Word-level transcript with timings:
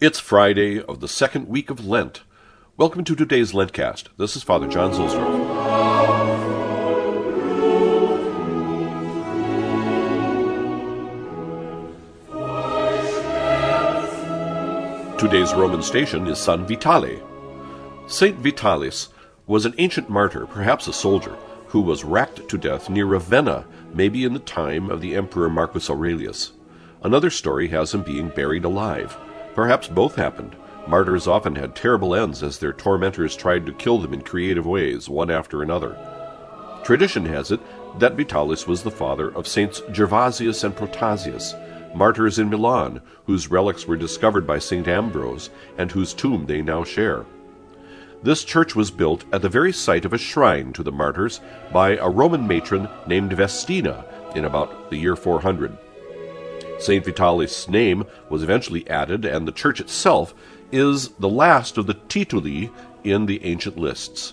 It's 0.00 0.18
Friday 0.18 0.80
of 0.80 1.00
the 1.00 1.08
second 1.08 1.46
week 1.46 1.68
of 1.68 1.84
Lent. 1.84 2.22
Welcome 2.78 3.04
to 3.04 3.14
today's 3.14 3.52
LENTCAzT. 3.52 4.04
This 4.16 4.34
is 4.34 4.42
Father 4.42 4.66
John 4.66 4.92
Zuhlsdorf. 4.92 5.58
Today's 15.18 15.52
Roman 15.52 15.82
station 15.82 16.26
is 16.28 16.38
San 16.38 16.64
Vitale. 16.64 17.20
Saint 18.06 18.38
Vitalis 18.38 19.10
was 19.46 19.66
an 19.66 19.74
ancient 19.76 20.08
martyr, 20.08 20.46
perhaps 20.46 20.88
a 20.88 20.94
soldier, 20.94 21.36
who 21.66 21.82
was 21.82 22.04
racked 22.04 22.48
to 22.48 22.56
death 22.56 22.88
near 22.88 23.04
Ravenna, 23.04 23.66
maybe 23.92 24.24
in 24.24 24.32
the 24.32 24.38
time 24.38 24.88
of 24.88 25.02
the 25.02 25.14
Emperor 25.14 25.50
Marcus 25.50 25.90
Aurelius. 25.90 26.52
Another 27.02 27.28
story 27.28 27.68
has 27.68 27.92
him 27.92 28.02
being 28.02 28.30
buried 28.30 28.64
alive. 28.64 29.14
Perhaps 29.54 29.88
both 29.88 30.14
happened. 30.14 30.56
Martyrs 30.86 31.26
often 31.26 31.54
had 31.56 31.74
terrible 31.74 32.14
ends 32.14 32.42
as 32.42 32.58
their 32.58 32.72
tormentors 32.72 33.36
tried 33.36 33.66
to 33.66 33.72
kill 33.72 33.98
them 33.98 34.14
in 34.14 34.22
creative 34.22 34.66
ways, 34.66 35.08
one 35.08 35.30
after 35.30 35.62
another. 35.62 35.96
Tradition 36.84 37.26
has 37.26 37.50
it 37.50 37.60
that 37.98 38.14
Vitalis 38.14 38.66
was 38.66 38.82
the 38.82 38.90
father 38.90 39.28
of 39.34 39.46
Saints 39.46 39.80
Gervasius 39.92 40.64
and 40.64 40.74
Protasius, 40.74 41.54
martyrs 41.94 42.38
in 42.38 42.48
Milan, 42.48 43.00
whose 43.26 43.50
relics 43.50 43.86
were 43.86 43.96
discovered 43.96 44.46
by 44.46 44.58
St. 44.58 44.86
Ambrose 44.88 45.50
and 45.76 45.90
whose 45.90 46.14
tomb 46.14 46.46
they 46.46 46.62
now 46.62 46.84
share. 46.84 47.26
This 48.22 48.44
church 48.44 48.76
was 48.76 48.90
built 48.90 49.24
at 49.32 49.42
the 49.42 49.48
very 49.48 49.72
site 49.72 50.04
of 50.04 50.12
a 50.12 50.18
shrine 50.18 50.72
to 50.74 50.82
the 50.82 50.92
martyrs 50.92 51.40
by 51.72 51.96
a 51.96 52.08
Roman 52.08 52.46
matron 52.46 52.88
named 53.06 53.32
Vestina 53.32 54.04
in 54.34 54.44
about 54.44 54.90
the 54.90 54.96
year 54.96 55.16
400. 55.16 55.76
St. 56.80 57.04
Vitalis' 57.04 57.68
name 57.68 58.04
was 58.30 58.42
eventually 58.42 58.88
added, 58.88 59.24
and 59.24 59.46
the 59.46 59.52
church 59.52 59.80
itself 59.80 60.34
is 60.72 61.08
the 61.18 61.28
last 61.28 61.76
of 61.76 61.86
the 61.86 61.94
tituli 61.94 62.70
in 63.04 63.26
the 63.26 63.44
ancient 63.44 63.76
lists. 63.76 64.32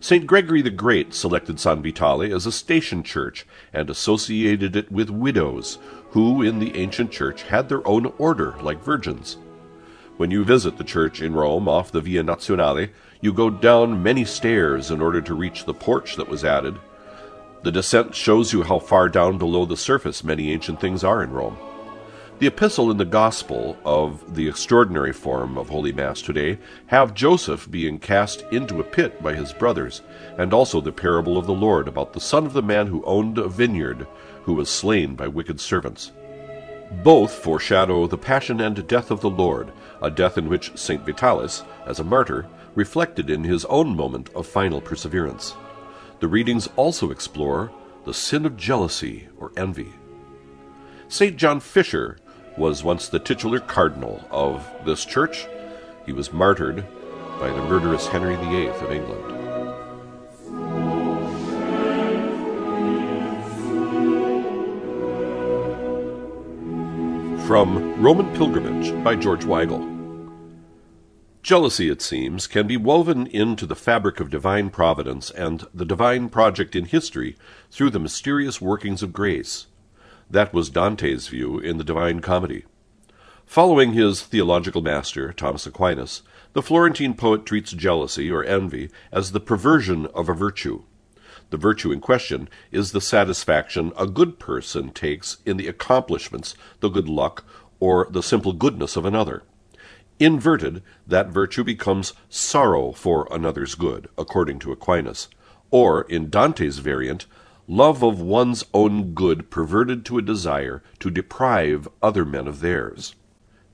St. 0.00 0.26
Gregory 0.26 0.62
the 0.62 0.70
Great 0.70 1.14
selected 1.14 1.60
San 1.60 1.82
Vitale 1.82 2.32
as 2.32 2.46
a 2.46 2.52
station 2.52 3.02
church 3.02 3.46
and 3.72 3.88
associated 3.88 4.76
it 4.76 4.90
with 4.92 5.10
widows, 5.10 5.78
who 6.10 6.42
in 6.42 6.58
the 6.58 6.76
ancient 6.76 7.10
church 7.10 7.42
had 7.42 7.68
their 7.68 7.86
own 7.86 8.12
order 8.18 8.54
like 8.60 8.82
virgins. 8.82 9.36
When 10.16 10.30
you 10.30 10.44
visit 10.44 10.78
the 10.78 10.84
church 10.84 11.20
in 11.20 11.34
Rome 11.34 11.68
off 11.68 11.90
the 11.90 12.00
Via 12.00 12.22
Nazionale, 12.22 12.90
you 13.20 13.32
go 13.32 13.50
down 13.50 14.02
many 14.02 14.24
stairs 14.24 14.90
in 14.90 15.00
order 15.00 15.20
to 15.20 15.34
reach 15.34 15.64
the 15.64 15.74
porch 15.74 16.16
that 16.16 16.28
was 16.28 16.44
added. 16.44 16.76
The 17.62 17.72
descent 17.72 18.14
shows 18.14 18.52
you 18.52 18.62
how 18.62 18.78
far 18.78 19.08
down 19.08 19.38
below 19.38 19.64
the 19.64 19.76
surface 19.76 20.22
many 20.22 20.52
ancient 20.52 20.80
things 20.80 21.02
are 21.02 21.22
in 21.22 21.30
Rome. 21.30 21.56
The 22.40 22.48
epistle 22.48 22.90
and 22.90 22.98
the 22.98 23.04
gospel 23.04 23.76
of 23.84 24.34
the 24.34 24.48
extraordinary 24.48 25.12
form 25.12 25.56
of 25.56 25.68
Holy 25.68 25.92
Mass 25.92 26.20
today 26.20 26.58
have 26.86 27.14
Joseph 27.14 27.70
being 27.70 28.00
cast 28.00 28.42
into 28.50 28.80
a 28.80 28.84
pit 28.84 29.22
by 29.22 29.34
his 29.34 29.52
brothers, 29.52 30.02
and 30.36 30.52
also 30.52 30.80
the 30.80 30.90
parable 30.90 31.38
of 31.38 31.46
the 31.46 31.54
Lord 31.54 31.86
about 31.86 32.12
the 32.12 32.20
son 32.20 32.44
of 32.44 32.52
the 32.52 32.60
man 32.60 32.88
who 32.88 33.04
owned 33.04 33.38
a 33.38 33.46
vineyard, 33.46 34.08
who 34.42 34.54
was 34.54 34.68
slain 34.68 35.14
by 35.14 35.28
wicked 35.28 35.60
servants. 35.60 36.10
Both 37.04 37.32
foreshadow 37.32 38.08
the 38.08 38.18
passion 38.18 38.60
and 38.60 38.84
death 38.88 39.12
of 39.12 39.20
the 39.20 39.30
Lord, 39.30 39.72
a 40.02 40.10
death 40.10 40.36
in 40.36 40.48
which 40.48 40.76
St. 40.76 41.06
Vitalis, 41.06 41.62
as 41.86 42.00
a 42.00 42.04
martyr, 42.04 42.46
reflected 42.74 43.30
in 43.30 43.44
his 43.44 43.64
own 43.66 43.94
moment 43.94 44.28
of 44.34 44.44
final 44.48 44.80
perseverance. 44.80 45.54
The 46.18 46.28
readings 46.28 46.68
also 46.74 47.12
explore 47.12 47.70
the 48.04 48.12
sin 48.12 48.44
of 48.44 48.56
jealousy 48.56 49.28
or 49.38 49.52
envy. 49.56 49.92
St. 51.06 51.36
John 51.36 51.60
Fisher 51.60 52.18
was 52.56 52.84
once 52.84 53.08
the 53.08 53.18
titular 53.18 53.60
cardinal 53.60 54.24
of 54.30 54.68
this 54.84 55.04
church. 55.04 55.46
He 56.06 56.12
was 56.12 56.32
martyred 56.32 56.84
by 57.40 57.48
the 57.48 57.62
murderous 57.64 58.06
Henry 58.06 58.36
VIII 58.36 58.68
of 58.68 58.92
England. 58.92 59.30
From 67.46 68.00
Roman 68.00 68.34
Pilgrimage 68.36 69.04
by 69.04 69.16
George 69.16 69.44
Weigel. 69.44 69.90
Jealousy, 71.42 71.90
it 71.90 72.00
seems, 72.00 72.46
can 72.46 72.66
be 72.66 72.78
woven 72.78 73.26
into 73.26 73.66
the 73.66 73.76
fabric 73.76 74.18
of 74.18 74.30
divine 74.30 74.70
providence 74.70 75.30
and 75.30 75.66
the 75.74 75.84
divine 75.84 76.30
project 76.30 76.74
in 76.74 76.86
history 76.86 77.36
through 77.70 77.90
the 77.90 77.98
mysterious 77.98 78.62
workings 78.62 79.02
of 79.02 79.12
grace. 79.12 79.66
That 80.34 80.52
was 80.52 80.68
Dante's 80.68 81.28
view 81.28 81.60
in 81.60 81.78
the 81.78 81.84
Divine 81.84 82.18
Comedy. 82.18 82.64
Following 83.46 83.92
his 83.92 84.20
theological 84.20 84.82
master, 84.82 85.32
Thomas 85.32 85.64
Aquinas, 85.64 86.22
the 86.54 86.60
Florentine 86.60 87.14
poet 87.14 87.46
treats 87.46 87.70
jealousy 87.70 88.32
or 88.32 88.42
envy 88.42 88.90
as 89.12 89.30
the 89.30 89.38
perversion 89.38 90.06
of 90.06 90.28
a 90.28 90.34
virtue. 90.34 90.82
The 91.50 91.56
virtue 91.56 91.92
in 91.92 92.00
question 92.00 92.48
is 92.72 92.90
the 92.90 93.00
satisfaction 93.00 93.92
a 93.96 94.08
good 94.08 94.40
person 94.40 94.90
takes 94.90 95.36
in 95.46 95.56
the 95.56 95.68
accomplishments, 95.68 96.56
the 96.80 96.88
good 96.88 97.08
luck, 97.08 97.44
or 97.78 98.08
the 98.10 98.20
simple 98.20 98.54
goodness 98.54 98.96
of 98.96 99.04
another. 99.04 99.44
Inverted, 100.18 100.82
that 101.06 101.28
virtue 101.28 101.62
becomes 101.62 102.12
sorrow 102.28 102.90
for 102.90 103.28
another's 103.30 103.76
good, 103.76 104.08
according 104.18 104.58
to 104.58 104.72
Aquinas, 104.72 105.28
or, 105.70 106.02
in 106.02 106.28
Dante's 106.28 106.78
variant, 106.78 107.26
love 107.66 108.02
of 108.02 108.20
one's 108.20 108.64
own 108.74 109.14
good 109.14 109.50
perverted 109.50 110.04
to 110.04 110.18
a 110.18 110.22
desire 110.22 110.82
to 110.98 111.10
deprive 111.10 111.88
other 112.02 112.24
men 112.24 112.46
of 112.46 112.60
theirs. 112.60 113.14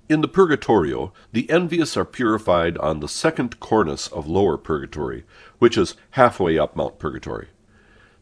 In 0.09 0.21
the 0.21 0.29
Purgatorio, 0.29 1.13
the 1.33 1.49
envious 1.51 1.97
are 1.97 2.05
purified 2.05 2.77
on 2.79 3.01
the 3.01 3.09
second 3.09 3.61
cornice 3.61 4.09
of 4.09 4.27
lower 4.27 4.57
purgatory, 4.57 5.25
which 5.59 5.79
is 5.79 5.95
halfway 6.11 6.59
up 6.59 6.75
Mount 6.75 6.99
Purgatory. 6.99 7.49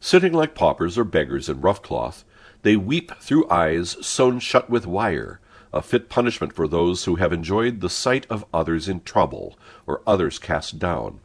Sitting 0.01 0.33
like 0.33 0.55
paupers 0.55 0.99
or 0.99 1.05
beggars 1.05 1.49
in 1.49 1.61
rough 1.61 1.83
cloth, 1.83 2.25
they 2.63 2.77
weep 2.77 3.13
through 3.21 3.49
eyes 3.51 3.97
sewn 4.07 4.39
shut 4.39 4.69
with 4.69 4.87
wire, 4.87 5.41
a 5.73 5.83
fit 5.83 6.09
punishment 6.09 6.53
for 6.53 6.69
those 6.69 7.05
who 7.05 7.17
have 7.17 7.33
enjoyed 7.33 7.81
the 7.81 7.91
sight 7.91 8.27
of 8.31 8.45
others 8.53 8.89
in 8.89 9.01
trouble, 9.03 9.59
or 9.87 10.03
others 10.07 10.39
cast 10.39 10.79
down. 10.79 11.21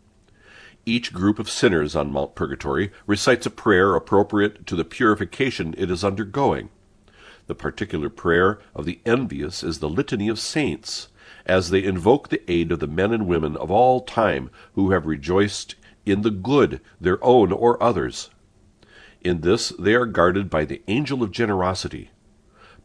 Each 0.85 1.13
group 1.13 1.39
of 1.39 1.49
sinners 1.49 1.95
on 1.95 2.11
Mount 2.11 2.35
Purgatory 2.35 2.91
recites 3.07 3.45
a 3.45 3.49
prayer 3.49 3.95
appropriate 3.95 4.67
to 4.67 4.75
the 4.75 4.83
purification 4.83 5.73
it 5.77 5.89
is 5.89 6.03
undergoing. 6.03 6.69
The 7.47 7.55
particular 7.55 8.09
prayer 8.09 8.59
of 8.75 8.85
the 8.85 8.99
envious 9.05 9.63
is 9.63 9.79
the 9.79 9.87
Litany 9.87 10.27
of 10.27 10.39
Saints, 10.39 11.07
as 11.45 11.69
they 11.69 11.83
invoke 11.83 12.27
the 12.27 12.51
aid 12.51 12.71
of 12.71 12.79
the 12.79 12.87
men 12.87 13.13
and 13.13 13.27
women 13.27 13.55
of 13.55 13.71
all 13.71 14.01
time 14.01 14.49
who 14.75 14.91
have 14.91 15.05
rejoiced 15.05 15.75
in 16.05 16.21
the 16.21 16.31
good, 16.31 16.81
their 16.99 17.23
own 17.23 17.53
or 17.53 17.81
others. 17.81 18.29
In 19.21 19.39
this 19.39 19.69
they 19.79 19.95
are 19.95 20.05
guarded 20.05 20.49
by 20.49 20.65
the 20.65 20.81
angel 20.89 21.23
of 21.23 21.31
generosity. 21.31 22.11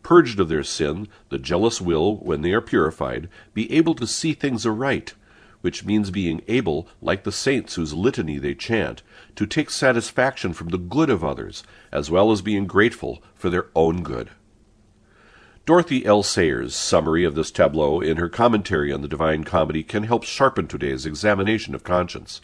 Purged 0.04 0.38
of 0.38 0.48
their 0.48 0.62
sin, 0.62 1.09
the 1.30 1.38
jealous 1.38 1.80
will, 1.80 2.19
when 2.19 2.42
they 2.42 2.53
are 2.53 2.60
purified, 2.60 3.28
be 3.54 3.70
able 3.72 3.97
to 3.97 4.06
see 4.06 4.34
things 4.34 4.65
aright, 4.65 5.15
which 5.61 5.85
means 5.85 6.11
being 6.11 6.43
able, 6.49 6.89
like 7.01 7.25
the 7.25 7.33
saints 7.33 7.75
whose 7.75 7.95
litany 7.95 8.39
they 8.39 8.55
chant, 8.55 9.03
to 9.35 9.47
take 9.47 9.71
satisfaction 9.71 10.53
from 10.53 10.69
the 10.69 10.79
good 10.79 11.11
of 11.11 11.25
others, 11.25 11.63
as 11.93 12.11
well 12.11 12.31
as 12.31 12.43
being 12.43 12.67
grateful 12.67 13.23
for 13.35 13.51
their 13.51 13.67
own 13.75 14.03
good. 14.03 14.31
Dorothy 15.67 16.07
L. 16.07 16.23
Sayers' 16.23 16.75
summary 16.75 17.25
of 17.25 17.35
this 17.35 17.51
tableau 17.51 18.01
in 18.01 18.17
her 18.17 18.31
commentary 18.31 18.91
on 18.91 19.03
the 19.03 19.09
Divine 19.09 19.45
Comedy 19.45 19.83
can 19.83 20.05
help 20.05 20.25
sharpen 20.25 20.67
today's 20.67 21.05
examination 21.05 21.75
of 21.75 21.85
conscience. 21.85 22.41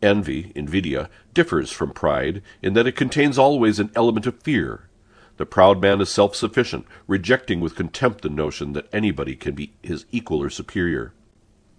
Envy, 0.00 0.50
invidia, 0.54 1.10
differs 1.34 1.70
from 1.70 1.90
pride 1.90 2.40
in 2.62 2.72
that 2.72 2.86
it 2.86 2.96
contains 2.96 3.36
always 3.36 3.78
an 3.78 3.90
element 3.94 4.26
of 4.26 4.40
fear. 4.42 4.88
The 5.36 5.44
proud 5.44 5.82
man 5.82 6.00
is 6.00 6.08
self 6.08 6.34
sufficient, 6.34 6.86
rejecting 7.06 7.60
with 7.60 7.74
contempt 7.74 8.22
the 8.22 8.30
notion 8.30 8.72
that 8.72 8.88
anybody 8.94 9.36
can 9.36 9.54
be 9.54 9.74
his 9.82 10.06
equal 10.10 10.42
or 10.42 10.48
superior. 10.48 11.12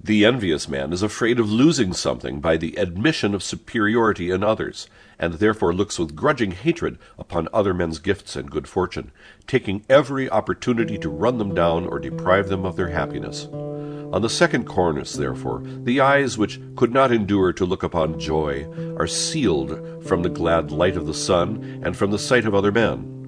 The 0.03 0.25
envious 0.25 0.67
man 0.67 0.93
is 0.93 1.03
afraid 1.03 1.39
of 1.39 1.51
losing 1.51 1.93
something 1.93 2.39
by 2.39 2.57
the 2.57 2.75
admission 2.75 3.35
of 3.35 3.43
superiority 3.43 4.31
in 4.31 4.43
others, 4.43 4.87
and 5.19 5.35
therefore 5.35 5.75
looks 5.75 5.99
with 5.99 6.15
grudging 6.15 6.51
hatred 6.51 6.97
upon 7.19 7.47
other 7.53 7.71
men's 7.71 7.99
gifts 7.99 8.35
and 8.35 8.49
good 8.49 8.67
fortune, 8.67 9.11
taking 9.45 9.85
every 9.87 10.27
opportunity 10.27 10.97
to 10.97 11.07
run 11.07 11.37
them 11.37 11.53
down 11.53 11.85
or 11.85 11.99
deprive 11.99 12.49
them 12.49 12.65
of 12.65 12.77
their 12.77 12.89
happiness. 12.89 13.45
On 13.45 14.23
the 14.23 14.27
second 14.27 14.65
cornice, 14.65 15.13
therefore, 15.13 15.61
the 15.83 15.99
eyes 15.99 16.35
which 16.35 16.59
could 16.75 16.91
not 16.91 17.11
endure 17.11 17.53
to 17.53 17.63
look 17.63 17.83
upon 17.83 18.19
joy 18.19 18.65
are 18.97 19.05
sealed 19.05 20.03
from 20.07 20.23
the 20.23 20.29
glad 20.29 20.71
light 20.71 20.97
of 20.97 21.05
the 21.05 21.13
sun 21.13 21.81
and 21.85 21.95
from 21.95 22.09
the 22.09 22.17
sight 22.17 22.45
of 22.45 22.55
other 22.55 22.71
men 22.71 23.20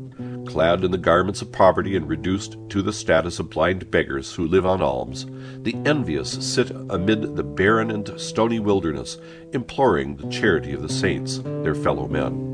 clad 0.45 0.83
in 0.83 0.91
the 0.91 0.97
garments 0.97 1.41
of 1.41 1.51
poverty 1.51 1.95
and 1.95 2.07
reduced 2.07 2.57
to 2.69 2.81
the 2.81 2.93
status 2.93 3.39
of 3.39 3.49
blind 3.49 3.89
beggars 3.89 4.33
who 4.33 4.47
live 4.47 4.65
on 4.65 4.81
alms, 4.81 5.25
the 5.63 5.75
envious 5.85 6.31
sit 6.31 6.71
amid 6.89 7.35
the 7.35 7.43
barren 7.43 7.91
and 7.91 8.19
stony 8.19 8.59
wilderness, 8.59 9.17
imploring 9.51 10.15
the 10.17 10.29
charity 10.29 10.73
of 10.73 10.81
the 10.81 10.89
saints, 10.89 11.39
their 11.39 11.75
fellow 11.75 12.07
men. 12.07 12.52